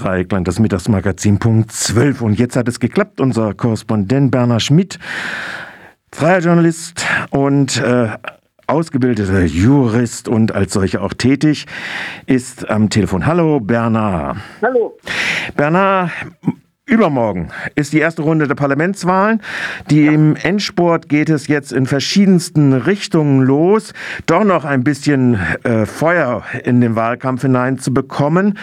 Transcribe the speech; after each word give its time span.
Dreieckland, 0.00 0.48
das 0.48 0.58
Mittagsmagazin 0.58 1.38
Punkt 1.38 1.72
12. 1.72 2.22
Und 2.22 2.38
jetzt 2.38 2.56
hat 2.56 2.68
es 2.68 2.80
geklappt. 2.80 3.20
Unser 3.20 3.54
Korrespondent 3.54 4.30
Bernhard 4.30 4.62
Schmidt, 4.62 4.98
freier 6.12 6.40
Journalist 6.40 7.04
und 7.30 7.76
äh, 7.80 8.08
ausgebildeter 8.66 9.42
Jurist 9.42 10.28
und 10.28 10.52
als 10.52 10.72
solcher 10.72 11.02
auch 11.02 11.12
tätig, 11.12 11.66
ist 12.26 12.68
am 12.70 12.88
Telefon. 12.88 13.26
Hallo 13.26 13.60
Bernhard. 13.60 14.38
Hallo. 14.62 14.96
Bernhard, 15.56 16.10
Übermorgen 16.90 17.50
ist 17.76 17.92
die 17.92 18.00
erste 18.00 18.22
Runde 18.22 18.48
der 18.48 18.56
Parlamentswahlen. 18.56 19.40
Die 19.90 20.06
ja. 20.06 20.12
Im 20.12 20.34
Endsport 20.34 21.08
geht 21.08 21.30
es 21.30 21.46
jetzt 21.46 21.72
in 21.72 21.86
verschiedensten 21.86 22.72
Richtungen 22.72 23.42
los, 23.42 23.92
doch 24.26 24.42
noch 24.42 24.64
ein 24.64 24.82
bisschen 24.82 25.38
äh, 25.62 25.86
Feuer 25.86 26.42
in 26.64 26.80
den 26.80 26.96
Wahlkampf 26.96 27.42
hineinzubekommen. 27.42 28.58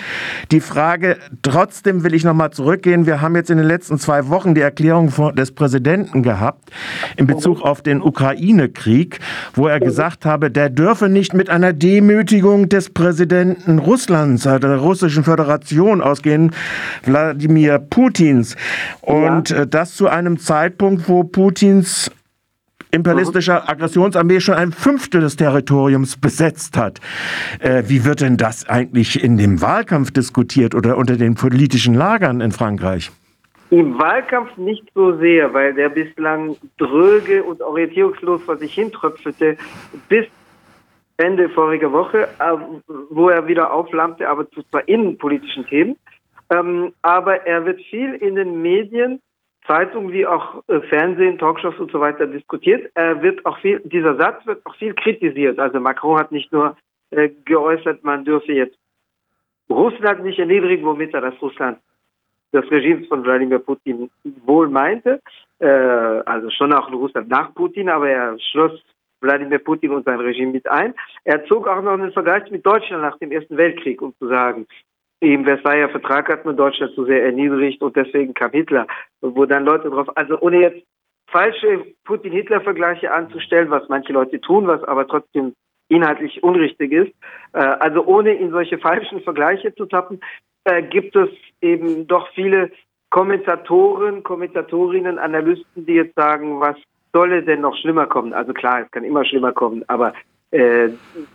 Die 0.52 0.60
Frage, 0.60 1.16
trotzdem 1.42 2.04
will 2.04 2.14
ich 2.14 2.26
noch 2.26 2.34
mal 2.34 2.52
zurückgehen. 2.52 3.06
Wir 3.06 3.22
haben 3.22 3.34
jetzt 3.38 3.50
in 3.50 3.60
den 3.60 3.66
letzten 3.66 3.98
zwei 3.98 4.28
Wochen 4.28 4.56
die 4.56 4.62
Erklärung 4.62 5.10
des 5.34 5.54
Präsidenten 5.54 6.22
gehabt 6.22 6.70
in 7.16 7.28
Bezug 7.28 7.62
auf 7.62 7.82
den 7.82 8.02
Ukraine-Krieg, 8.02 9.20
wo 9.54 9.68
er 9.68 9.80
gesagt 9.80 10.26
habe, 10.26 10.52
der 10.52 10.70
dürfe 10.70 11.08
nicht 11.08 11.34
mit 11.34 11.50
einer 11.50 11.72
Demütigung 11.72 12.68
des 12.68 12.90
Präsidenten 12.90 13.80
Russlands, 13.80 14.46
äh, 14.46 14.60
der 14.60 14.76
Russischen 14.76 15.24
Föderation 15.24 16.02
ausgehen. 16.02 16.52
Wladimir 17.06 17.80
Putin 17.80 18.17
Putins. 18.18 18.56
Und 19.02 19.50
ja. 19.50 19.64
Äh, 19.64 19.68
das 19.68 19.96
zu 19.96 20.08
einem 20.08 20.38
Zeitpunkt, 20.38 21.08
wo 21.08 21.24
Putins 21.24 22.12
imperialistischer 22.92 23.70
Aggressionsarmee 23.70 24.40
schon 24.40 24.56
ein 24.56 24.72
Fünftel 24.72 25.22
des 25.22 25.36
Territoriums 25.36 26.18
besetzt 26.18 26.78
hat. 26.78 27.00
Äh, 27.60 27.84
wie 27.88 28.06
wird 28.06 28.22
denn 28.22 28.38
das 28.38 28.68
eigentlich 28.70 29.22
in 29.22 29.38
dem 29.38 29.62
Wahlkampf 29.62 30.12
diskutiert 30.12 30.74
oder 30.74 30.98
unter 30.98 31.18
den 31.18 31.36
politischen 31.36 31.94
Lagern 31.94 32.42
in 32.42 32.52
Frankreich? 32.52 33.12
Im 33.70 34.00
Wahlkampf 34.00 34.56
nicht 34.56 34.86
so 34.96 35.18
sehr, 35.18 35.54
weil 35.54 35.74
der 35.74 35.90
bislang 35.90 36.56
dröge 36.78 37.44
und 37.44 37.62
orientierungslos 37.62 38.42
vor 38.44 38.56
sich 38.56 38.74
hintröpfelte 38.74 39.58
bis 40.08 40.26
Ende 41.18 41.50
voriger 41.50 41.92
Woche, 41.92 42.30
äh, 42.40 42.56
wo 43.10 43.30
er 43.30 43.48
wieder 43.48 43.74
auflammte, 43.74 44.30
aber 44.30 44.50
zu 44.52 44.64
zwar 44.64 44.88
innenpolitischen 44.88 45.66
Themen. 45.66 45.98
Ähm, 46.50 46.94
aber 47.02 47.46
er 47.46 47.66
wird 47.66 47.82
viel 47.84 48.14
in 48.16 48.36
den 48.36 48.62
Medien, 48.62 49.22
Zeitungen 49.66 50.12
wie 50.14 50.26
auch 50.26 50.64
äh, 50.68 50.80
Fernsehen, 50.82 51.38
Talkshows 51.38 51.78
und 51.78 51.92
so 51.92 52.00
weiter 52.00 52.26
diskutiert. 52.26 52.90
Er 52.96 53.22
wird 53.22 53.46
auch 53.46 53.60
viel, 53.60 53.82
dieser 53.84 54.16
Satz 54.16 54.46
wird 54.46 54.66
auch 54.66 54.76
viel 54.76 54.94
kritisiert. 54.94 55.60
Also 55.60 55.80
Macron 55.80 56.18
hat 56.18 56.32
nicht 56.32 56.52
nur 56.54 56.78
äh, 57.12 57.30
geäußert, 57.46 58.04
man 58.04 58.24
dürfe 58.24 58.54
jetzt 58.54 58.78
Russland 59.70 60.24
nicht 60.24 60.40
erniedrigen, 60.40 60.86
womit 60.86 61.14
er 61.14 61.22
das 61.22 61.42
Russland 61.42 61.80
das 62.54 62.70
Regime 62.72 63.06
von 63.06 63.24
Wladimir 63.26 63.60
Putin 63.60 64.10
wohl 64.46 64.70
meinte. 64.70 65.22
Äh, 65.60 65.68
also 65.68 66.50
schon 66.50 66.74
auch 66.74 66.92
Russland 66.92 67.28
nach 67.30 67.54
Putin, 67.54 67.90
aber 67.90 68.10
er 68.10 68.40
schloss 68.40 68.82
Wladimir 69.22 69.60
Putin 69.60 69.92
und 69.92 70.06
sein 70.06 70.20
Regime 70.20 70.52
mit 70.52 70.70
ein. 70.70 70.94
Er 71.24 71.46
zog 71.46 71.68
auch 71.68 71.82
noch 71.82 71.94
einen 71.94 72.12
Vergleich 72.12 72.50
mit 72.52 72.66
Deutschland 72.66 73.02
nach 73.02 73.18
dem 73.18 73.32
Ersten 73.32 73.58
Weltkrieg, 73.58 74.02
um 74.02 74.14
zu 74.18 74.28
sagen, 74.28 74.68
im 75.20 75.46
Versailler 75.46 75.90
Vertrag 75.90 76.30
hat 76.30 76.46
man 76.46 76.58
Deutschland 76.58 76.94
zu 76.94 77.06
sehr 77.06 77.24
erniedrigt 77.24 77.82
und 77.82 77.96
deswegen 77.96 78.34
kam 78.34 78.52
Hitler, 78.52 78.88
wo 79.22 79.46
dann 79.46 79.66
Leute 79.66 79.90
drauf, 79.90 80.08
also 80.16 80.40
ohne 80.40 80.62
jetzt 80.62 80.86
falsche 81.30 81.86
Putin-Hitler-Vergleiche 82.06 83.12
anzustellen, 83.12 83.70
was 83.70 83.90
manche 83.90 84.14
Leute 84.14 84.40
tun, 84.40 84.68
was 84.68 84.84
aber 84.84 85.08
trotzdem 85.08 85.54
inhaltlich 85.90 86.44
unrichtig 86.44 86.92
ist, 86.92 87.12
äh, 87.54 87.60
also 87.60 88.06
ohne 88.06 88.34
in 88.34 88.52
solche 88.52 88.78
falschen 88.78 89.22
Vergleiche 89.22 89.74
zu 89.76 89.86
tappen, 89.86 90.20
äh, 90.66 90.84
gibt 90.84 91.16
es 91.16 91.30
eben 91.62 92.08
doch 92.08 92.28
viele 92.34 92.72
Kommentatoren, 93.10 94.24
Kommentatorinnen, 94.24 95.18
Analysten, 95.18 95.86
die 95.86 95.94
jetzt 95.94 96.16
sagen, 96.16 96.60
was 96.60 96.76
solle 97.14 97.42
denn 97.42 97.62
noch 97.62 97.76
schlimmer 97.78 98.06
kommen? 98.06 98.34
Also 98.34 98.54
klar, 98.54 98.82
es 98.82 98.92
kann 98.92 99.06
immer 99.06 99.24
schlimmer 99.24 99.54
kommen, 99.54 99.84
aber 99.88 100.14
äh, 100.52 100.90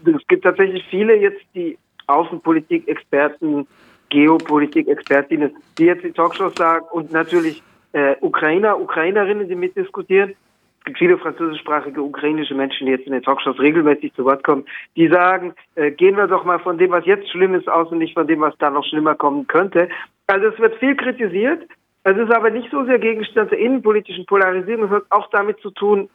es 0.04 0.26
gibt 0.28 0.44
tatsächlich 0.44 0.84
viele 0.90 1.16
jetzt, 1.16 1.42
die 1.54 1.78
Außenpolitik-Experten, 2.12 3.66
Geopolitik-Expertinnen, 4.10 5.56
die 5.78 5.84
jetzt 5.84 6.04
die 6.04 6.12
Talkshows 6.12 6.54
sagen 6.54 6.84
und 6.92 7.12
natürlich 7.12 7.62
äh, 7.92 8.16
Ukrainer, 8.20 8.78
Ukrainerinnen, 8.78 9.48
die 9.48 9.54
mitdiskutieren. 9.54 10.34
Es 10.80 10.86
gibt 10.86 10.98
viele 10.98 11.18
französischsprachige 11.18 12.02
ukrainische 12.02 12.54
Menschen, 12.54 12.86
die 12.86 12.92
jetzt 12.92 13.06
in 13.06 13.12
den 13.12 13.22
Talkshows 13.22 13.58
regelmäßig 13.60 14.14
zu 14.14 14.24
Wort 14.24 14.42
kommen, 14.42 14.64
die 14.96 15.08
sagen, 15.08 15.54
äh, 15.76 15.92
gehen 15.92 16.16
wir 16.16 16.26
doch 16.26 16.44
mal 16.44 16.58
von 16.58 16.76
dem, 16.76 16.90
was 16.90 17.06
jetzt 17.06 17.30
schlimm 17.30 17.54
ist, 17.54 17.68
aus 17.68 17.90
und 17.92 17.98
nicht 17.98 18.14
von 18.14 18.26
dem, 18.26 18.40
was 18.40 18.56
da 18.58 18.68
noch 18.70 18.84
schlimmer 18.84 19.14
kommen 19.14 19.46
könnte. 19.46 19.88
Also 20.26 20.48
es 20.48 20.58
wird 20.58 20.74
viel 20.76 20.96
kritisiert. 20.96 21.62
Es 22.04 22.16
ist 22.16 22.32
aber 22.34 22.50
nicht 22.50 22.68
so 22.70 22.84
sehr 22.84 22.98
Gegenstand 22.98 23.52
der 23.52 23.60
innenpolitischen 23.60 24.26
Polarisierung. 24.26 24.86
Es 24.86 24.90
hat 24.90 25.04
auch 25.10 25.30
damit 25.30 25.60
zu 25.60 25.70
tun, 25.70 26.10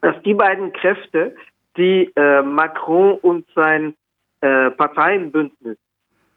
dass 0.00 0.20
die 0.22 0.34
beiden 0.34 0.72
Kräfte, 0.72 1.36
die 1.76 2.10
äh, 2.16 2.42
Macron 2.42 3.18
und 3.18 3.46
sein 3.54 3.94
äh, 4.40 4.70
Parteienbündnis. 4.70 5.78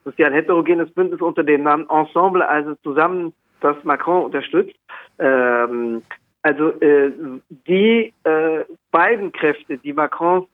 Das 0.04 0.14
ist 0.14 0.20
ja 0.20 0.28
ein 0.28 0.34
heterogenes 0.34 0.92
Bündnis 0.92 1.22
unter 1.22 1.44
dem 1.44 1.64
Namen 1.64 1.88
Ensemble, 1.90 2.48
also 2.48 2.76
zusammen, 2.84 3.34
das 3.62 3.76
Macron 3.84 4.26
unterstützt. 4.26 4.76
Ähm, 5.20 6.02
also 6.42 6.70
äh, 6.82 7.12
die 7.68 8.14
äh, 8.24 8.64
beiden 8.92 9.32
Kräfte, 9.32 9.78
die 9.78 9.94
Macrons 9.94 10.48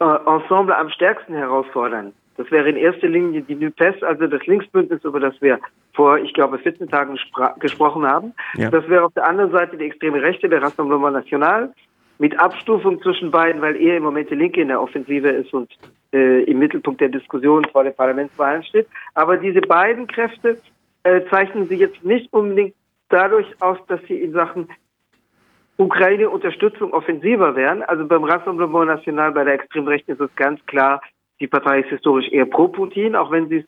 äh, 0.00 0.04
Ensemble 0.04 0.76
am 0.76 0.88
stärksten 0.88 1.34
herausfordern, 1.34 2.14
das 2.38 2.50
wäre 2.52 2.68
in 2.68 2.76
erster 2.76 3.08
Linie 3.08 3.42
die 3.42 3.56
NUPES, 3.56 4.02
also 4.04 4.28
das 4.28 4.46
Linksbündnis, 4.46 5.02
über 5.02 5.18
das 5.18 5.34
wir 5.42 5.58
vor, 5.94 6.18
ich 6.18 6.32
glaube, 6.32 6.58
14 6.58 6.88
Tagen 6.88 7.18
gesprochen 7.58 8.06
haben. 8.06 8.32
Ja. 8.54 8.70
Das 8.70 8.88
wäre 8.88 9.04
auf 9.04 9.12
der 9.14 9.26
anderen 9.26 9.50
Seite 9.50 9.76
die 9.76 9.86
extreme 9.86 10.22
Rechte, 10.22 10.48
der 10.48 10.62
Rassemblement 10.62 11.14
National, 11.14 11.74
mit 12.18 12.38
Abstufung 12.38 13.02
zwischen 13.02 13.32
beiden, 13.32 13.60
weil 13.60 13.74
er 13.76 13.96
im 13.96 14.04
Moment 14.04 14.30
die 14.30 14.36
Linke 14.36 14.60
in 14.60 14.68
der 14.68 14.80
Offensive 14.80 15.28
ist 15.28 15.52
und 15.52 15.68
äh, 16.12 16.44
im 16.44 16.58
Mittelpunkt 16.58 17.00
der 17.00 17.08
Diskussion 17.08 17.64
vor 17.72 17.84
den 17.84 17.94
Parlamentswahlen 17.94 18.62
steht. 18.64 18.88
Aber 19.14 19.36
diese 19.36 19.60
beiden 19.60 20.06
Kräfte 20.06 20.58
äh, 21.02 21.22
zeichnen 21.30 21.68
sich 21.68 21.80
jetzt 21.80 22.04
nicht 22.04 22.32
unbedingt 22.32 22.74
dadurch 23.08 23.46
aus, 23.60 23.78
dass 23.86 24.00
sie 24.08 24.20
in 24.20 24.32
Sachen 24.32 24.68
Ukraine-Unterstützung 25.78 26.92
offensiver 26.92 27.54
wären. 27.54 27.82
Also 27.82 28.06
beim 28.06 28.24
Rassemblement 28.24 28.86
National, 28.86 29.32
bei 29.32 29.44
der 29.44 29.54
Extremrechten 29.54 30.14
ist 30.14 30.20
es 30.20 30.34
ganz 30.34 30.64
klar, 30.66 31.00
die 31.40 31.46
Partei 31.46 31.80
ist 31.80 31.90
historisch 31.90 32.28
eher 32.32 32.46
pro 32.46 32.68
Putin, 32.68 33.14
auch 33.14 33.30
wenn 33.30 33.48
sie 33.48 33.58
es 33.58 33.64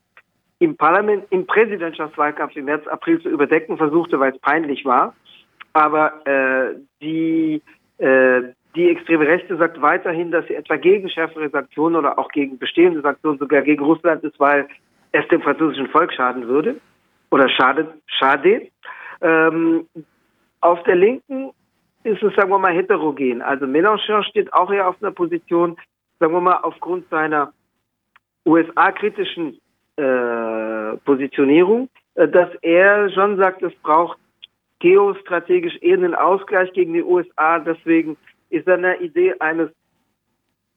im 0.59 0.77
Parlament, 0.77 1.25
im 1.31 1.47
Präsidentschaftswahlkampf 1.47 2.55
im 2.57 2.67
März, 2.67 2.87
April 2.89 3.21
zu 3.23 3.29
überdecken 3.29 3.79
versuchte, 3.79 4.19
weil 4.21 4.33
es 4.33 4.41
peinlich 4.41 4.85
war. 4.85 5.15
Aber 5.73 6.27
äh, 6.27 6.75
die 7.01 7.63
äh, 7.99 8.43
die 8.75 8.89
extreme 8.89 9.27
Rechte 9.27 9.57
sagt 9.57 9.81
weiterhin, 9.81 10.31
dass 10.31 10.47
sie 10.47 10.55
etwa 10.55 10.77
gegen 10.77 11.09
schärfere 11.09 11.49
Sanktionen 11.51 11.97
oder 11.97 12.19
auch 12.19 12.29
gegen 12.29 12.59
bestehende 12.59 13.01
Sanktionen, 13.01 13.39
sogar 13.39 13.63
gegen 13.63 13.85
Russland 13.85 14.23
ist, 14.23 14.39
weil 14.39 14.69
es 15.13 15.27
dem 15.29 15.43
französischen 15.43 15.89
Volk 15.89 16.13
schaden 16.13 16.47
würde 16.47 16.77
oder 17.31 17.49
schadet, 17.49 17.89
schade. 18.07 18.69
Ähm, 19.21 19.87
auf 20.61 20.83
der 20.85 20.97
Linken 20.97 21.51
ist 22.05 22.23
es, 22.23 22.35
sagen 22.35 22.51
wir 22.51 22.59
mal, 22.59 22.73
heterogen. 22.73 23.43
Also 23.43 23.67
Mélenchon 23.67 24.23
steht 24.25 24.53
auch 24.53 24.71
eher 24.71 24.89
auf 24.89 25.03
einer 25.03 25.11
Position, 25.11 25.77
sagen 26.19 26.33
wir 26.33 26.41
mal, 26.41 26.59
aufgrund 26.63 27.09
seiner 27.11 27.53
USA-kritischen 28.47 29.59
äh, 29.97 30.97
Positionierung, 31.05 31.89
äh, 32.15 32.29
dass 32.29 32.51
er 32.63 33.11
schon 33.11 33.37
sagt, 33.37 33.63
es 33.63 33.75
braucht 33.83 34.19
geostrategisch 34.79 35.77
eher 35.83 35.99
einen 35.99 36.15
Ausgleich 36.15 36.73
gegen 36.73 36.95
die 36.95 37.03
USA. 37.03 37.59
Deswegen 37.59 38.17
ist 38.51 38.67
seine 38.67 39.01
Idee 39.01 39.35
eines 39.39 39.71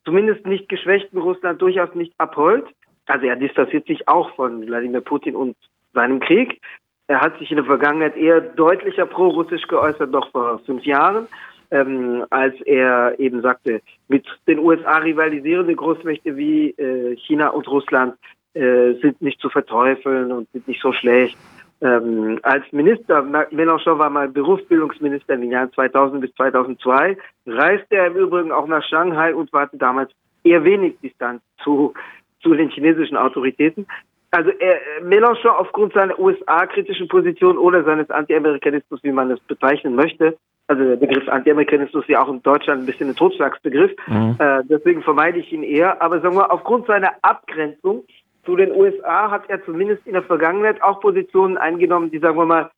zumindest 0.06 0.45
nicht 0.45 0.69
geschwächten 0.69 1.19
Russland 1.19 1.61
durchaus 1.61 1.94
nicht 1.95 2.13
abhold. 2.17 2.66
Also 3.06 3.25
er 3.25 3.35
distanziert 3.35 3.85
sich 3.88 4.07
auch 4.07 4.34
von 4.35 4.66
Wladimir 4.66 5.01
Putin 5.01 5.36
und 5.36 5.56
seinem 5.94 6.19
Krieg. 6.19 6.62
Er 7.07 7.21
hat 7.21 7.38
sich 7.39 7.51
in 7.51 7.57
der 7.57 7.65
Vergangenheit 7.65 8.15
eher 8.15 8.39
deutlicher 8.42 9.06
pro-russisch 9.06 9.68
geäußert, 9.68 10.09
noch 10.12 10.31
vor 10.31 10.59
fünf 10.59 10.83
Jahren, 10.86 11.27
ähm, 11.71 12.25
als 12.30 12.59
er 12.62 13.19
eben 13.19 13.42
sagte, 13.42 13.81
mit 14.07 14.25
den 14.47 14.59
USA 14.59 14.97
rivalisierende 14.97 15.75
Großmächte 15.75 16.38
wie 16.38 16.69
äh, 16.71 17.18
China 17.18 17.50
und 17.50 17.68
Russland 17.68 18.15
äh, 18.53 18.94
sind 19.01 19.21
nicht 19.21 19.42
zu 19.42 19.50
verteufeln 19.50 20.31
und 20.31 20.50
sind 20.51 20.68
nicht 20.68 20.81
so 20.81 20.94
schlecht 20.94 21.38
ähm, 21.81 22.39
als 22.43 22.63
Minister, 22.71 23.21
Mélenchon 23.51 23.99
war 23.99 24.09
mal 24.09 24.29
Berufsbildungsminister 24.29 25.33
in 25.33 25.41
den 25.41 25.51
Jahren 25.51 25.71
2000 25.73 26.21
bis 26.21 26.33
2002, 26.35 27.17
reiste 27.47 27.95
er 27.95 28.07
im 28.07 28.15
Übrigen 28.15 28.51
auch 28.51 28.67
nach 28.67 28.83
Shanghai 28.83 29.33
und 29.35 29.51
war 29.51 29.69
damals 29.73 30.11
eher 30.43 30.63
wenig 30.63 30.99
Distanz 31.01 31.41
zu, 31.63 31.93
zu 32.41 32.53
den 32.53 32.69
chinesischen 32.69 33.17
Autoritäten. 33.17 33.85
Also 34.31 34.49
er, 34.49 34.79
Mélenchon 35.03 35.51
aufgrund 35.51 35.93
seiner 35.93 36.17
USA-kritischen 36.17 37.07
Position 37.07 37.57
oder 37.57 37.83
seines 37.83 38.09
Anti-Amerikanismus, 38.09 39.03
wie 39.03 39.11
man 39.11 39.29
es 39.31 39.39
bezeichnen 39.41 39.95
möchte, 39.95 40.37
also 40.67 40.83
der 40.83 40.95
Begriff 40.95 41.27
Anti-Amerikanismus 41.27 42.03
ist 42.03 42.09
ja 42.09 42.23
auch 42.23 42.29
in 42.29 42.41
Deutschland 42.41 42.81
ein 42.81 42.85
bisschen 42.85 43.09
ein 43.09 43.15
Totschlagsbegriff, 43.15 43.91
mhm. 44.07 44.35
äh, 44.39 44.63
deswegen 44.63 45.03
vermeide 45.03 45.39
ich 45.39 45.51
ihn 45.51 45.63
eher, 45.63 46.01
aber 46.01 46.21
sagen 46.21 46.35
wir, 46.35 46.51
aufgrund 46.51 46.87
seiner 46.87 47.11
Abgrenzung 47.21 48.05
zu 48.45 48.56
den 48.56 48.72
USA 48.72 49.31
hat 49.31 49.50
er 49.50 49.63
zumindest 49.63 50.06
in 50.06 50.13
der 50.13 50.24
Vergangenheit 50.24 50.81
auch 50.81 51.00
Positionen 51.00 51.57
eingenommen, 51.57 52.12
die, 52.12 52.19
sagen 52.19 52.38
wir 52.38 52.45
mal, 52.45 52.72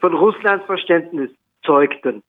von 0.00 0.14
Russlands 0.14 0.64
Verständnis 0.64 1.30
zeugten. 1.62 2.22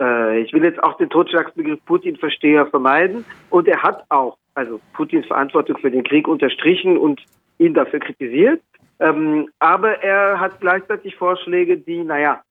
Äh, 0.00 0.40
ich 0.40 0.52
will 0.52 0.64
jetzt 0.64 0.82
auch 0.82 0.96
den 0.96 1.10
Totschlagsbegriff 1.10 1.84
Putin-Versteher 1.84 2.66
vermeiden. 2.66 3.24
Und 3.50 3.66
er 3.66 3.82
hat 3.82 4.04
auch, 4.08 4.38
also 4.54 4.80
Putins 4.92 5.26
Verantwortung 5.26 5.78
für 5.78 5.90
den 5.90 6.04
Krieg 6.04 6.28
unterstrichen 6.28 6.96
und 6.96 7.20
ihn 7.58 7.74
dafür 7.74 7.98
kritisiert. 7.98 8.62
Ähm, 9.00 9.48
aber 9.58 10.02
er 10.02 10.38
hat 10.38 10.60
gleichzeitig 10.60 11.16
Vorschläge, 11.16 11.76
die, 11.76 12.02
naja, 12.02 12.42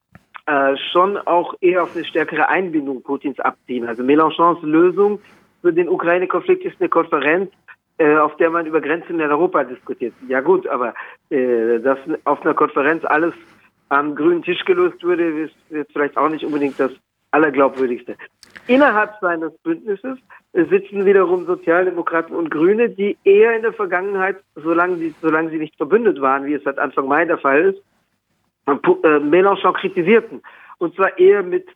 äh, 0.45 0.75
schon 0.92 1.18
auch 1.18 1.56
eher 1.60 1.84
auf 1.84 1.95
eine 1.95 2.06
stärkere 2.06 2.48
Einbindung 2.48 3.04
Putins 3.04 3.39
abziehen. 3.39 3.86
Also 3.86 4.04
Mélenchons 4.04 4.62
Lösung 4.66 5.19
für 5.62 5.74
den 5.74 5.89
Ukraine-Konflikt 5.89 6.63
ist 6.63 6.80
eine 6.80 6.89
Konferenz, 6.89 7.51
auf 7.99 8.35
der 8.38 8.49
man 8.49 8.65
über 8.65 8.81
Grenzen 8.81 9.19
in 9.19 9.31
Europa 9.31 9.63
diskutiert. 9.63 10.13
Ja 10.27 10.41
gut, 10.41 10.67
aber 10.67 10.94
äh, 11.29 11.79
dass 11.79 11.99
auf 12.25 12.41
einer 12.41 12.53
Konferenz 12.53 13.03
alles 13.05 13.33
am 13.89 14.15
grünen 14.15 14.44
Tisch 14.44 14.63
gelöst 14.65 15.01
würde, 15.03 15.23
ist 15.45 15.55
jetzt 15.69 15.94
vielleicht 15.94 16.17
auch 16.17 16.29
nicht 16.29 16.45
unbedingt 16.45 16.79
das 16.79 16.91
Allerglaubwürdigste. 17.31 18.15
Innerhalb 18.67 19.13
seines 19.21 19.57
Bündnisses 19.59 20.17
sitzen 20.53 21.05
wiederum 21.05 21.45
Sozialdemokraten 21.45 22.35
und 22.35 22.51
Grüne, 22.51 22.89
die 22.89 23.17
eher 23.23 23.55
in 23.55 23.61
der 23.61 23.73
Vergangenheit, 23.73 24.38
solange, 24.55 24.97
die, 24.97 25.13
solange 25.21 25.50
sie 25.50 25.57
nicht 25.57 25.75
verbündet 25.77 26.19
waren, 26.19 26.45
wie 26.45 26.53
es 26.53 26.63
seit 26.63 26.77
Anfang 26.77 27.07
Mai 27.07 27.25
der 27.25 27.38
Fall 27.38 27.73
ist, 27.73 27.81
äh, 28.67 29.19
Mélenchon 29.19 29.73
kritisierten. 29.73 30.41
Und 30.79 30.95
zwar 30.95 31.17
eher 31.17 31.43
mit 31.43 31.67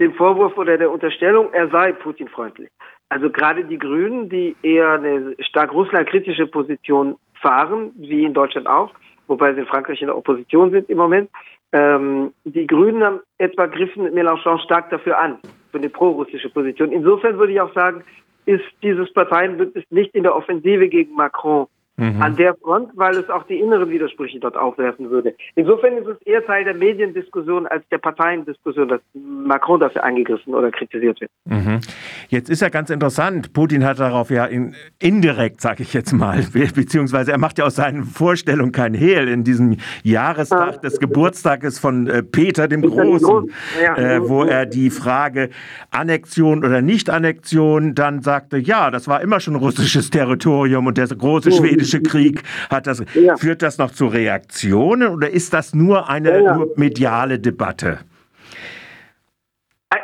dem 0.00 0.14
Vorwurf 0.14 0.56
oder 0.58 0.76
der 0.76 0.90
Unterstellung, 0.90 1.52
er 1.52 1.68
sei 1.68 1.92
Putin-freundlich. 1.92 2.68
Also 3.08 3.30
gerade 3.30 3.64
die 3.64 3.78
Grünen, 3.78 4.28
die 4.28 4.56
eher 4.62 4.92
eine 4.92 5.36
stark 5.40 5.72
russlandkritische 5.72 6.46
Position 6.46 7.16
fahren, 7.40 7.92
wie 7.96 8.24
in 8.24 8.34
Deutschland 8.34 8.66
auch, 8.66 8.92
wobei 9.28 9.54
sie 9.54 9.60
in 9.60 9.66
Frankreich 9.66 10.00
in 10.00 10.08
der 10.08 10.16
Opposition 10.16 10.70
sind 10.70 10.88
im 10.90 10.98
Moment, 10.98 11.30
ähm, 11.72 12.32
die 12.44 12.66
Grünen 12.66 13.02
haben 13.02 13.20
etwa 13.38 13.66
griffen 13.66 14.06
Mélenchon 14.08 14.58
stark 14.60 14.90
dafür 14.90 15.18
an, 15.18 15.38
für 15.70 15.78
eine 15.78 15.88
pro-russische 15.88 16.48
Position. 16.50 16.92
Insofern 16.92 17.38
würde 17.38 17.52
ich 17.52 17.60
auch 17.60 17.74
sagen, 17.74 18.02
ist 18.46 18.64
dieses 18.82 19.12
Parteienbündnis 19.12 19.84
nicht 19.90 20.14
in 20.14 20.22
der 20.22 20.34
Offensive 20.34 20.88
gegen 20.88 21.14
Macron 21.14 21.66
mhm. 21.96 22.22
an 22.22 22.36
der 22.36 22.54
Front, 22.54 22.90
weil 22.94 23.16
es 23.16 23.28
auch 23.30 23.44
die 23.44 23.58
inneren 23.58 23.90
Widersprüche 23.90 24.38
dort 24.38 24.56
aufwerfen 24.56 25.10
würde. 25.10 25.34
Insofern 25.54 25.96
ist 25.96 26.06
es 26.06 26.20
eher 26.22 26.44
Teil 26.44 26.64
der 26.64 26.74
Mediendiskussion 26.74 27.66
als 27.66 27.84
der 27.90 27.98
Parteiendiskussion, 27.98 28.88
dass 28.88 29.00
Macron 29.14 29.80
dafür 29.80 30.04
angegriffen 30.04 30.54
oder 30.54 30.70
kritisiert 30.70 31.20
wird. 31.20 31.30
Mhm. 31.46 31.80
Jetzt 32.28 32.50
ist 32.50 32.60
ja 32.60 32.68
ganz 32.68 32.90
interessant, 32.90 33.52
Putin 33.52 33.84
hat 33.84 33.98
darauf 33.98 34.30
ja 34.30 34.44
in, 34.46 34.74
indirekt, 34.98 35.60
sage 35.60 35.82
ich 35.82 35.94
jetzt 35.94 36.12
mal, 36.12 36.44
beziehungsweise 36.74 37.32
er 37.32 37.38
macht 37.38 37.58
ja 37.58 37.64
aus 37.64 37.76
seinen 37.76 38.04
Vorstellungen 38.04 38.72
kein 38.72 38.94
Hehl 38.94 39.28
in 39.28 39.44
diesem 39.44 39.76
Jahrestag 40.02 40.74
ja. 40.74 40.80
des 40.80 40.98
Geburtstages 40.98 41.78
von 41.78 42.06
äh, 42.06 42.22
Peter 42.22 42.68
dem 42.68 42.82
Großen, 42.82 43.50
ja. 43.82 43.96
äh, 43.96 44.28
wo 44.28 44.44
er 44.44 44.66
die 44.66 44.90
Frage 44.90 45.50
Annexion 45.90 46.64
oder 46.64 46.82
Nicht-Annexion 46.82 47.94
dann 47.94 48.22
sagte, 48.22 48.58
ja, 48.58 48.90
das 48.90 49.08
war 49.08 49.20
immer 49.20 49.40
schon 49.40 49.56
russisches 49.56 50.10
Territorium 50.10 50.86
und 50.86 50.98
der 50.98 51.06
große 51.06 51.52
schwedische 51.52 51.85
Syrische 51.86 52.02
Krieg 52.02 52.42
hat 52.70 52.86
das, 52.86 53.04
ja. 53.14 53.36
führt 53.36 53.62
das 53.62 53.78
noch 53.78 53.90
zu 53.90 54.06
Reaktionen 54.06 55.08
oder 55.08 55.30
ist 55.30 55.52
das 55.52 55.74
nur 55.74 56.08
eine 56.08 56.42
ja. 56.42 56.56
Nur 56.56 56.72
mediale 56.76 57.38
Debatte? 57.38 58.00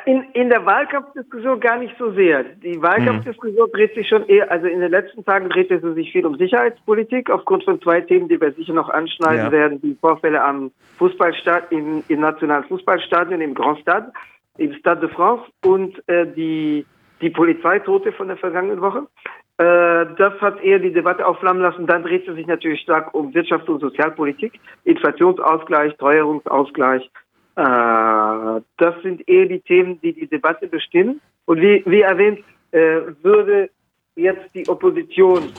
In, 0.06 0.24
in 0.32 0.48
der 0.48 0.64
Wahlkampfdiskussion 0.64 1.60
gar 1.60 1.78
nicht 1.78 1.94
so 1.98 2.12
sehr. 2.12 2.44
Die 2.44 2.80
Wahlkampfdiskussion 2.80 3.68
mhm. 3.68 3.72
dreht 3.72 3.94
sich 3.94 4.08
schon 4.08 4.26
eher, 4.26 4.50
also 4.50 4.66
in 4.66 4.80
den 4.80 4.90
letzten 4.90 5.24
Tagen 5.24 5.48
drehte 5.48 5.80
sie 5.80 5.94
sich 5.94 6.10
viel 6.10 6.24
um 6.24 6.36
Sicherheitspolitik, 6.36 7.30
aufgrund 7.30 7.64
von 7.64 7.80
zwei 7.82 8.00
Themen, 8.00 8.28
die 8.28 8.40
wir 8.40 8.52
sicher 8.52 8.72
noch 8.72 8.88
anschneiden 8.88 9.46
ja. 9.46 9.52
werden. 9.52 9.80
Die 9.80 9.96
Vorfälle 10.00 10.42
am 10.42 10.70
Fußballstadion, 10.98 11.80
im, 11.80 12.04
im 12.08 12.20
nationalen 12.20 12.64
Fußballstadion, 12.64 13.40
im 13.40 13.54
Grand 13.54 13.80
Stade, 13.80 14.12
im 14.58 14.72
Stade 14.74 15.02
de 15.06 15.10
France 15.10 15.44
und 15.64 15.96
äh, 16.08 16.26
die, 16.26 16.86
die 17.20 17.30
Polizeitote 17.30 18.12
von 18.12 18.28
der 18.28 18.36
vergangenen 18.36 18.80
Woche. 18.80 19.06
Äh, 19.62 20.06
das 20.16 20.40
hat 20.40 20.60
eher 20.62 20.80
die 20.80 20.92
Debatte 20.92 21.24
aufflammen 21.24 21.62
lassen. 21.62 21.86
Dann 21.86 22.02
dreht 22.02 22.26
es 22.26 22.34
sich 22.34 22.46
natürlich 22.46 22.80
stark 22.80 23.14
um 23.14 23.32
Wirtschafts- 23.32 23.68
und 23.68 23.80
Sozialpolitik, 23.80 24.58
Inflationsausgleich, 24.84 25.96
Teuerungsausgleich. 25.98 27.04
Äh, 27.54 28.60
das 28.78 28.94
sind 29.02 29.28
eher 29.28 29.46
die 29.46 29.60
Themen, 29.60 30.00
die 30.00 30.14
die 30.14 30.26
Debatte 30.26 30.66
bestimmen. 30.66 31.20
Und 31.44 31.60
wie, 31.60 31.82
wie 31.86 32.00
erwähnt, 32.00 32.40
äh, 32.72 33.02
würde 33.22 33.70
jetzt 34.16 34.52
die 34.54 34.68
Opposition 34.68 35.52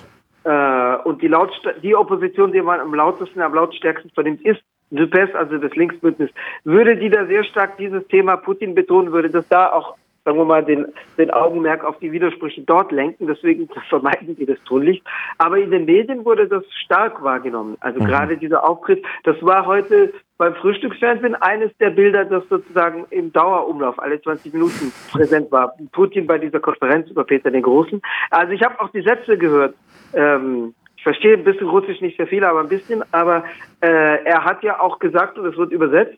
und 1.05 1.21
die, 1.21 1.33
die 1.81 1.95
Opposition, 1.95 2.51
die 2.51 2.61
man 2.61 2.81
am 2.81 2.93
lautesten, 2.93 3.39
am 3.39 3.53
lautstärksten 3.53 4.11
vernimmt, 4.11 4.41
ist 4.41 4.61
DUPES, 4.91 5.33
also 5.35 5.57
das 5.57 5.73
Linksbündnis, 5.73 6.29
würde 6.65 6.97
die 6.97 7.09
da 7.09 7.25
sehr 7.27 7.45
stark 7.45 7.77
dieses 7.77 8.05
Thema 8.09 8.35
Putin 8.35 8.75
betonen, 8.75 9.13
würde 9.13 9.29
das 9.29 9.47
da 9.47 9.71
auch 9.71 9.95
sagen 10.25 10.37
wir 10.37 10.45
mal, 10.45 10.63
den, 10.63 10.85
den 11.17 11.31
Augenmerk 11.31 11.83
auf 11.83 11.99
die 11.99 12.11
Widersprüche 12.11 12.61
dort 12.61 12.91
lenken. 12.91 13.27
Deswegen 13.27 13.67
vermeiden 13.89 14.35
die 14.35 14.45
das 14.45 14.57
tunlichst. 14.65 15.05
Aber 15.37 15.57
in 15.57 15.71
den 15.71 15.85
Medien 15.85 16.25
wurde 16.25 16.47
das 16.47 16.63
stark 16.83 17.23
wahrgenommen. 17.23 17.77
Also 17.81 17.99
mhm. 17.99 18.05
gerade 18.05 18.37
dieser 18.37 18.67
Auftritt, 18.67 19.03
das 19.23 19.35
war 19.41 19.65
heute 19.65 20.13
beim 20.37 20.55
Frühstücksfernsehen 20.55 21.35
eines 21.35 21.75
der 21.77 21.91
Bilder, 21.91 22.25
das 22.25 22.43
sozusagen 22.49 23.05
im 23.11 23.31
Dauerumlauf 23.31 23.99
alle 23.99 24.21
20 24.21 24.53
Minuten 24.53 24.91
präsent 25.11 25.51
war. 25.51 25.73
Putin 25.91 26.27
bei 26.27 26.37
dieser 26.37 26.59
Konferenz 26.59 27.09
über 27.09 27.23
Peter 27.23 27.51
den 27.51 27.61
Großen. 27.61 28.01
Also 28.31 28.53
ich 28.53 28.61
habe 28.63 28.79
auch 28.81 28.89
die 28.89 29.01
Sätze 29.01 29.37
gehört. 29.37 29.75
Ähm, 30.13 30.73
ich 30.95 31.03
verstehe 31.03 31.33
ein 31.33 31.43
bisschen 31.43 31.67
Russisch, 31.67 31.99
nicht 31.99 32.15
sehr 32.15 32.27
viel, 32.27 32.45
aber 32.45 32.61
ein 32.61 32.69
bisschen. 32.69 33.03
Aber 33.11 33.43
äh, 33.81 34.23
er 34.23 34.45
hat 34.45 34.63
ja 34.63 34.79
auch 34.79 34.99
gesagt, 34.99 35.37
und 35.37 35.45
es 35.45 35.57
wird 35.57 35.71
übersetzt, 35.71 36.17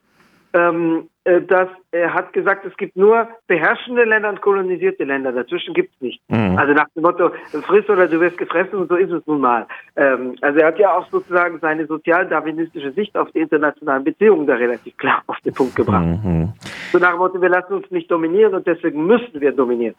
ähm, 0.56 1.10
äh, 1.26 1.42
dass 1.42 1.68
er 1.92 2.14
hat 2.14 2.32
gesagt, 2.34 2.66
es 2.66 2.76
gibt 2.78 2.96
nur 2.96 3.28
beherrschende 3.48 4.06
Länder 4.06 4.30
und 4.30 4.42
kolonisierte 4.42 5.04
Länder. 5.04 5.34
Dazwischen 5.34 5.74
gibt 5.74 5.94
es 5.94 6.02
nicht. 6.02 6.22
Mhm. 6.30 6.58
Also 6.58 6.74
nach 6.74 6.88
dem 6.96 7.04
Motto, 7.04 7.32
friss 7.64 7.90
oder 7.90 8.08
du 8.08 8.20
wirst 8.22 8.38
gefressen 8.38 8.80
und 8.80 8.88
so 8.88 8.96
ist 8.96 9.12
es 9.12 9.26
nun 9.28 9.42
mal. 9.42 9.68
Ähm, 9.98 10.36
also 10.42 10.60
er 10.60 10.68
hat 10.68 10.80
ja 10.80 10.96
auch 10.96 11.10
sozusagen 11.10 11.60
seine 11.60 11.86
sozial-darwinistische 11.88 12.94
Sicht 12.94 13.18
auf 13.18 13.30
die 13.32 13.40
internationalen 13.40 14.06
Beziehungen 14.06 14.48
da 14.48 14.56
relativ 14.56 14.96
klar 14.98 15.24
auf 15.28 15.40
den 15.42 15.54
Punkt 15.54 15.76
gebracht. 15.76 16.06
Mhm. 16.06 16.54
So 16.92 17.00
nach 17.00 17.12
dem 17.12 17.18
Motto, 17.18 17.42
wir 17.42 17.50
lassen 17.50 17.74
uns 17.74 17.92
nicht 17.92 18.10
dominieren 18.10 18.54
und 18.54 18.66
deswegen 18.66 19.06
müssen 19.06 19.42
wir 19.42 19.52
dominieren. 19.52 19.96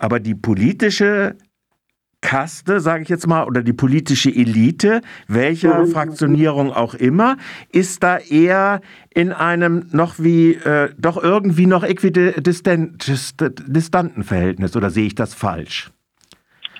Aber 0.00 0.18
die 0.18 0.34
politische 0.34 1.36
Kaste, 2.24 2.80
sage 2.80 3.02
ich 3.02 3.10
jetzt 3.10 3.26
mal, 3.26 3.46
oder 3.46 3.62
die 3.62 3.74
politische 3.74 4.30
Elite, 4.30 5.02
welcher 5.28 5.80
mhm. 5.80 5.88
Fraktionierung 5.88 6.72
auch 6.72 6.94
immer, 6.94 7.36
ist 7.70 8.02
da 8.02 8.16
eher 8.16 8.80
in 9.14 9.30
einem 9.30 9.88
noch 9.92 10.14
wie, 10.18 10.54
äh, 10.54 10.88
doch 10.98 11.22
irgendwie 11.22 11.66
noch 11.66 11.84
äquidistanten 11.84 14.24
Verhältnis, 14.24 14.74
oder 14.74 14.88
sehe 14.88 15.06
ich 15.06 15.14
das 15.14 15.34
falsch? 15.34 15.90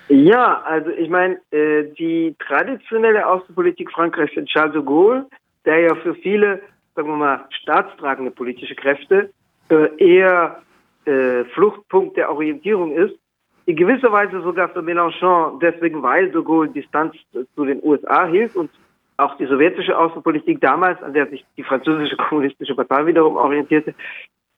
Ja, 0.09 0.63
also 0.63 0.89
ich 0.91 1.11
meine, 1.11 1.39
äh, 1.51 1.85
die 1.99 2.35
traditionelle 2.39 3.27
Außenpolitik 3.27 3.91
Frankreichs 3.91 4.33
von 4.33 4.47
Charles 4.47 4.73
de 4.73 4.83
Gaulle, 4.83 5.27
der 5.67 5.81
ja 5.81 5.95
für 5.97 6.15
viele, 6.15 6.63
sagen 6.95 7.09
wir 7.09 7.17
mal, 7.17 7.45
staatstragende 7.51 8.31
politische 8.31 8.75
Kräfte 8.75 9.29
äh, 9.69 9.89
eher 9.99 10.63
äh, 11.05 11.45
Fluchtpunkt 11.53 12.17
der 12.17 12.31
Orientierung 12.31 12.93
ist, 12.93 13.19
in 13.67 13.77
gewisser 13.77 14.13
Weise 14.13 14.41
sogar 14.43 14.69
für 14.69 14.83
Mélenchon, 14.83 15.59
deswegen 15.61 16.03
weil 16.03 16.31
de 16.31 16.43
Gaulle 16.43 16.69
Distanz 16.69 17.15
zu 17.55 17.65
den 17.65 17.81
USA 17.83 18.27
hielt 18.27 18.55
und 18.57 18.71
auch 19.17 19.37
die 19.37 19.47
sowjetische 19.47 19.97
Außenpolitik 19.97 20.61
damals, 20.61 21.03
an 21.03 21.15
der 21.15 21.27
sich 21.29 21.45
die 21.57 21.63
französische 21.63 22.17
kommunistische 22.29 22.75
Partei 22.75 23.07
wiederum 23.07 23.37
orientierte, 23.37 23.95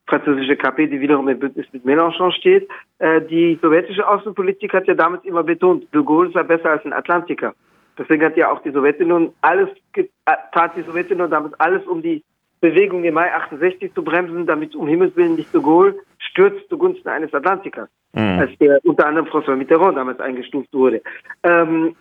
französische 0.07 0.55
KP, 0.55 0.87
die 0.87 0.99
wiederum 0.99 1.27
im 1.27 1.39
Bündnis 1.39 1.67
mit 1.71 1.85
Mélenchon 1.85 2.31
steht. 2.31 2.67
Äh, 2.99 3.21
die 3.21 3.59
sowjetische 3.61 4.07
Außenpolitik 4.07 4.73
hat 4.73 4.87
ja 4.87 4.93
damals 4.93 5.23
immer 5.25 5.43
betont, 5.43 5.87
de 5.93 6.03
Gaulle 6.03 6.31
sei 6.31 6.43
besser 6.43 6.71
als 6.71 6.85
ein 6.85 6.93
Atlantiker. 6.93 7.53
Deswegen 7.97 8.23
hat 8.25 8.37
ja 8.37 8.51
auch 8.51 8.61
die 8.61 8.71
Sowjetunion 8.71 9.33
alles, 9.41 9.69
äh, 9.95 10.03
tat 10.51 10.75
die 10.75 10.83
Sowjetunion 10.83 11.29
damals 11.29 11.53
alles, 11.59 11.85
um 11.87 12.01
die 12.01 12.23
Bewegung 12.59 13.03
im 13.03 13.13
Mai 13.13 13.33
68 13.33 13.93
zu 13.93 14.03
bremsen, 14.03 14.47
damit 14.47 14.75
um 14.75 14.87
Himmels 14.87 15.15
Willen 15.15 15.35
nicht 15.35 15.53
de 15.53 15.61
Gaulle 15.61 15.95
stürzt 16.17 16.67
zugunsten 16.69 17.07
eines 17.09 17.33
Atlantikers 17.33 17.89
mhm. 18.13 18.39
als 18.39 18.51
der 18.59 18.79
unter 18.83 19.07
anderem 19.07 19.27
François 19.27 19.55
Mitterrand 19.55 19.97
damals 19.97 20.19
eingestuft 20.19 20.73
wurde. 20.73 21.01
Ähm, 21.43 21.95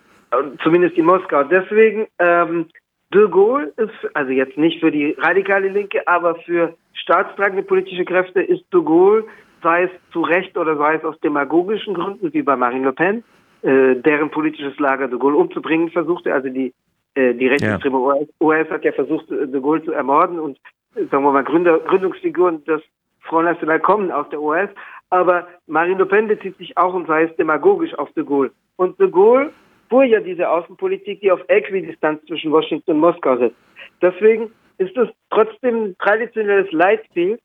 zumindest 0.62 0.96
in 0.96 1.04
Moskau. 1.04 1.44
Deswegen, 1.44 2.06
ähm, 2.18 2.66
de 3.14 3.28
Gaulle 3.28 3.72
ist, 3.76 4.14
also 4.14 4.30
jetzt 4.32 4.56
nicht 4.56 4.80
für 4.80 4.90
die 4.90 5.16
radikale 5.18 5.68
Linke, 5.68 6.06
aber 6.06 6.36
für 6.36 6.74
staatstragende 6.94 7.62
politische 7.62 8.04
Kräfte 8.04 8.42
ist 8.42 8.64
de 8.72 8.82
Gaulle, 8.82 9.24
sei 9.62 9.84
es 9.84 9.90
zu 10.12 10.22
Recht 10.22 10.56
oder 10.56 10.76
sei 10.76 10.96
es 10.96 11.04
aus 11.04 11.18
demagogischen 11.20 11.94
Gründen, 11.94 12.32
wie 12.32 12.42
bei 12.42 12.56
Marine 12.56 12.86
Le 12.86 12.92
Pen, 12.92 13.24
äh, 13.62 13.96
deren 13.96 14.30
politisches 14.30 14.78
Lager 14.78 15.08
de 15.08 15.18
Gaulle 15.18 15.36
umzubringen 15.36 15.90
versuchte, 15.90 16.32
also 16.32 16.48
die 16.48 16.72
äh, 17.14 17.34
die 17.34 17.48
rechtsextreme 17.48 17.96
ja. 17.96 18.04
OS, 18.04 18.28
OS 18.40 18.70
hat 18.70 18.84
ja 18.84 18.92
versucht, 18.92 19.30
de 19.30 19.60
Gaulle 19.60 19.82
zu 19.84 19.92
ermorden 19.92 20.38
und 20.38 20.58
sagen 20.94 21.24
wir 21.24 21.32
mal 21.32 21.44
Gründer, 21.44 21.78
Gründungsfiguren 21.78 22.64
des 22.64 22.82
Front 23.26 23.46
National 23.46 23.80
kommen 23.80 24.10
aus 24.10 24.28
der 24.30 24.40
OS. 24.40 24.68
Aber 25.10 25.46
Marine 25.66 25.98
Le 25.98 26.06
Pen 26.06 26.28
bezieht 26.28 26.56
sich 26.58 26.76
auch 26.76 26.94
und 26.94 27.06
sei 27.06 27.24
es 27.24 27.36
demagogisch 27.36 27.94
auf 27.94 28.12
de 28.12 28.24
Gaulle. 28.24 28.50
Und 28.76 28.98
de 28.98 29.10
Gaulle 29.10 29.52
fuhr 29.88 30.04
ja 30.04 30.20
diese 30.20 30.48
Außenpolitik, 30.48 31.20
die 31.20 31.30
auf 31.30 31.40
Äquidistanz 31.48 32.24
zwischen 32.26 32.50
Washington 32.50 32.92
und 32.92 33.00
Moskau 33.00 33.36
setzt. 33.36 33.56
Deswegen 34.02 34.50
ist 34.78 34.96
es 34.96 35.08
trotzdem 35.30 35.84
ein 35.84 35.96
traditionelles 35.98 36.70
Leitbild 36.72 37.40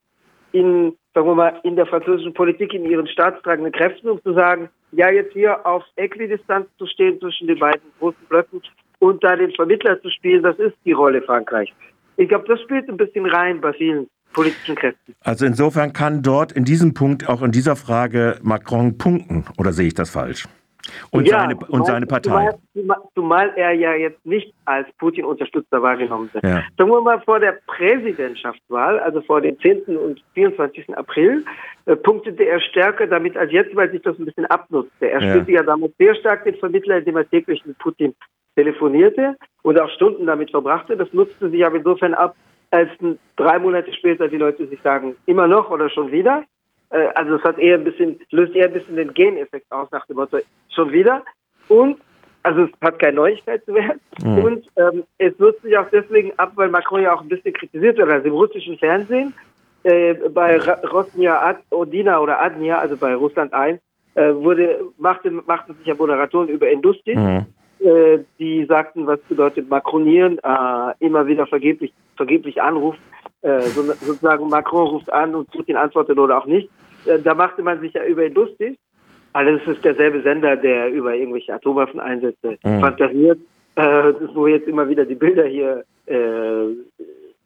in, 0.52 0.96
sagen 1.14 1.26
wir 1.28 1.34
mal, 1.34 1.60
in 1.62 1.76
der 1.76 1.86
französischen 1.86 2.34
Politik, 2.34 2.74
in 2.74 2.84
ihren 2.84 3.06
staatstragenden 3.06 3.72
Kräften, 3.72 4.10
um 4.10 4.22
zu 4.22 4.34
sagen, 4.34 4.68
ja, 4.90 5.10
jetzt 5.10 5.32
hier 5.32 5.64
auf 5.64 5.84
Äquidistanz 5.96 6.66
zu 6.76 6.86
stehen 6.86 7.18
zwischen 7.20 7.46
den 7.46 7.58
beiden 7.58 7.80
großen 7.98 8.26
Blöcken 8.28 8.60
und 8.98 9.24
da 9.24 9.34
den 9.34 9.52
Vermittler 9.52 10.00
zu 10.02 10.10
spielen, 10.10 10.42
das 10.42 10.58
ist 10.58 10.76
die 10.84 10.92
Rolle 10.92 11.22
Frankreichs. 11.22 11.72
Ich 12.18 12.28
glaube, 12.28 12.44
das 12.46 12.60
spielt 12.60 12.88
ein 12.88 12.98
bisschen 12.98 13.24
rein 13.26 13.60
bei 13.60 13.72
vielen 13.72 14.08
politischen 14.32 14.74
Kräften. 14.74 15.14
Also 15.20 15.46
insofern 15.46 15.92
kann 15.92 16.22
dort 16.22 16.52
in 16.52 16.64
diesem 16.64 16.94
Punkt, 16.94 17.28
auch 17.28 17.42
in 17.42 17.52
dieser 17.52 17.76
Frage, 17.76 18.38
Macron 18.42 18.98
punkten, 18.98 19.44
oder 19.58 19.72
sehe 19.72 19.86
ich 19.86 19.94
das 19.94 20.10
falsch? 20.10 20.46
Und, 21.10 21.28
ja, 21.28 21.40
seine, 21.40 21.56
und 21.68 21.86
seine 21.86 22.06
Partei. 22.06 22.50
Zumal, 22.72 22.98
zumal, 23.14 23.52
er 23.56 23.72
ja 23.72 23.94
jetzt 23.94 24.24
nicht 24.26 24.52
als 24.64 24.88
Putin-Unterstützer 24.98 25.80
wahrgenommen 25.80 26.28
wird. 26.32 26.44
Ja. 26.44 26.64
Sagen 26.76 26.90
wir 26.90 27.00
mal 27.00 27.20
vor 27.20 27.38
der 27.38 27.58
Präsidentschaftswahl, 27.66 28.98
also 28.98 29.20
vor 29.22 29.40
dem 29.40 29.58
10. 29.60 29.96
und 29.96 30.22
24. 30.34 30.96
April, 30.96 31.44
äh, 31.86 31.94
punktete 31.94 32.44
er 32.44 32.60
stärker 32.60 33.06
damit 33.06 33.36
als 33.36 33.52
jetzt, 33.52 33.76
weil 33.76 33.90
sich 33.92 34.02
das 34.02 34.18
ein 34.18 34.24
bisschen 34.24 34.46
abnutzte. 34.46 35.08
Er 35.08 35.22
ja. 35.22 35.30
spielte 35.30 35.52
ja 35.52 35.62
damals 35.62 35.92
sehr 35.98 36.14
stark 36.16 36.44
den 36.44 36.56
Vermittler, 36.56 36.98
indem 36.98 37.16
er 37.16 37.30
täglich 37.30 37.64
mit 37.64 37.78
Putin 37.78 38.14
telefonierte 38.56 39.36
und 39.62 39.78
auch 39.80 39.90
Stunden 39.90 40.26
damit 40.26 40.50
verbrachte. 40.50 40.96
Das 40.96 41.12
nutzte 41.12 41.48
sich 41.50 41.64
aber 41.64 41.76
insofern 41.76 42.14
ab, 42.14 42.34
als 42.72 42.90
drei 43.36 43.58
Monate 43.58 43.92
später 43.92 44.28
die 44.28 44.38
Leute 44.38 44.66
sich 44.66 44.80
sagen, 44.82 45.14
immer 45.26 45.46
noch 45.46 45.70
oder 45.70 45.88
schon 45.90 46.10
wieder. 46.10 46.42
Äh, 46.90 47.08
also 47.14 47.36
es 47.36 47.44
hat 47.44 47.58
eher 47.58 47.76
ein 47.76 47.84
bisschen, 47.84 48.18
löst 48.30 48.54
eher 48.54 48.66
ein 48.66 48.72
bisschen 48.72 48.96
den 48.96 49.12
Geneffekt 49.14 49.70
aus 49.70 49.90
nach 49.92 50.06
dem 50.06 50.16
Motto, 50.16 50.38
schon 50.74 50.90
wieder. 50.90 51.22
Und 51.68 51.98
also 52.42 52.62
es 52.62 52.70
hat 52.80 52.98
keine 52.98 53.16
Neuigkeit 53.16 53.64
zu 53.66 53.74
werden. 53.74 54.00
Mhm. 54.24 54.38
Und 54.38 54.66
ähm, 54.76 55.04
es 55.18 55.38
nutzt 55.38 55.62
sich 55.62 55.76
auch 55.76 55.88
deswegen 55.92 56.32
ab, 56.38 56.52
weil 56.54 56.70
Macron 56.70 57.02
ja 57.02 57.14
auch 57.14 57.20
ein 57.20 57.28
bisschen 57.28 57.52
kritisiert 57.52 57.98
wird, 57.98 58.10
also 58.10 58.26
im 58.26 58.34
russischen 58.34 58.78
Fernsehen, 58.78 59.34
äh, 59.84 60.14
bei 60.30 60.58
Rosnia 60.90 61.40
Ad 61.40 61.60
Odina 61.70 62.20
oder 62.20 62.40
Adnia, 62.40 62.78
also 62.78 62.96
bei 62.96 63.14
Russland 63.14 63.52
1, 63.52 63.80
äh, 64.14 64.34
wurde, 64.34 64.80
machte, 64.98 65.30
machte 65.30 65.74
sich 65.74 65.86
ja 65.86 65.94
Moderatoren 65.94 66.48
über 66.48 66.70
Industrie. 66.70 67.16
Mhm. 67.16 67.46
Äh, 67.80 68.20
die 68.38 68.64
sagten, 68.66 69.06
was 69.06 69.20
bedeutet 69.22 69.68
makronieren, 69.68 70.38
äh, 70.38 70.94
immer 71.00 71.26
wieder 71.26 71.46
vergeblich, 71.46 71.92
vergeblich 72.22 72.62
anrufen. 72.62 73.00
Äh, 73.42 73.62
so, 73.62 73.82
sozusagen 73.82 74.48
Macron 74.48 74.88
ruft 74.88 75.12
an 75.12 75.34
und 75.34 75.50
Putin 75.50 75.76
antwortet 75.76 76.18
oder 76.18 76.38
auch 76.38 76.46
nicht. 76.46 76.68
Äh, 77.06 77.18
da 77.18 77.34
machte 77.34 77.62
man 77.62 77.80
sich 77.80 77.92
ja 77.94 78.04
über 78.04 78.24
ihn 78.24 78.34
lustig. 78.34 78.78
Also 79.32 79.50
es 79.56 79.76
ist 79.76 79.84
derselbe 79.84 80.22
Sender, 80.22 80.56
der 80.56 80.90
über 80.90 81.14
irgendwelche 81.14 81.54
Atomwaffeneinsätze 81.54 82.58
mhm. 82.62 82.80
fantasiert, 82.80 83.38
äh, 83.76 84.12
wo 84.34 84.46
jetzt 84.46 84.68
immer 84.68 84.88
wieder 84.88 85.04
die 85.04 85.14
Bilder 85.16 85.46
hier 85.46 85.84
äh, 86.06 86.66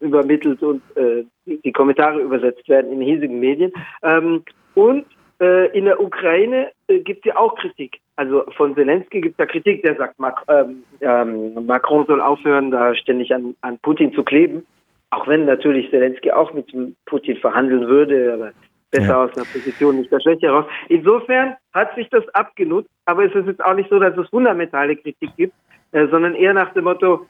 übermittelt 0.00 0.62
und 0.62 0.82
äh, 0.96 1.24
die 1.46 1.72
Kommentare 1.72 2.20
übersetzt 2.20 2.68
werden 2.68 2.92
in 2.92 3.00
hiesigen 3.00 3.40
Medien. 3.40 3.72
Ähm, 4.02 4.42
und 4.74 5.06
äh, 5.40 5.70
in 5.78 5.86
der 5.86 6.00
Ukraine 6.00 6.70
gibt 6.88 7.24
es 7.24 7.32
ja 7.32 7.36
auch 7.36 7.54
Kritik. 7.54 8.00
Also 8.16 8.44
von 8.56 8.74
Zelensky 8.74 9.20
gibt 9.20 9.34
es 9.34 9.38
ja 9.38 9.46
Kritik, 9.46 9.82
der 9.82 9.96
sagt, 9.96 10.18
Mac 10.18 10.42
ähm, 10.48 10.82
ähm, 11.00 11.66
Macron 11.66 12.06
soll 12.06 12.20
aufhören, 12.20 12.70
da 12.70 12.94
ständig 12.94 13.34
an, 13.34 13.54
an 13.60 13.78
Putin 13.80 14.12
zu 14.14 14.24
kleben. 14.24 14.66
Auch 15.10 15.28
wenn 15.28 15.44
natürlich 15.44 15.90
Zelensky 15.90 16.32
auch 16.32 16.52
mit 16.52 16.66
Putin 17.04 17.36
verhandeln 17.36 17.86
würde, 17.86 18.32
aber 18.32 18.52
besser 18.90 19.08
ja. 19.08 19.24
aus 19.24 19.36
einer 19.36 19.46
Position, 19.46 19.98
nicht 19.98 20.10
der 20.10 20.20
Schwäche 20.20 20.46
heraus. 20.46 20.64
Insofern 20.88 21.56
hat 21.72 21.94
sich 21.94 22.08
das 22.10 22.26
abgenutzt, 22.34 22.90
aber 23.04 23.24
es 23.24 23.34
ist 23.34 23.46
jetzt 23.46 23.64
auch 23.64 23.74
nicht 23.74 23.90
so, 23.90 23.98
dass 23.98 24.16
es 24.16 24.28
fundamentale 24.30 24.96
Kritik 24.96 25.30
gibt, 25.36 25.54
äh, 25.92 26.06
sondern 26.08 26.34
eher 26.34 26.54
nach 26.54 26.72
dem 26.72 26.84
Motto, 26.84 27.26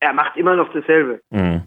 er 0.00 0.12
macht 0.12 0.36
immer 0.36 0.56
noch 0.56 0.72
dasselbe. 0.72 1.20
Mhm. 1.30 1.62